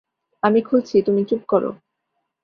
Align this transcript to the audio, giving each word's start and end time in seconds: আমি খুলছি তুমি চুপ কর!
আমি 0.43 0.59
খুলছি 0.61 0.95
তুমি 1.07 1.21
চুপ 1.25 1.41
কর! 1.47 1.63